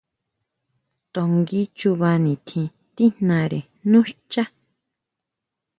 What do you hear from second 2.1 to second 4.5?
nitjín tíjnare nú xchá.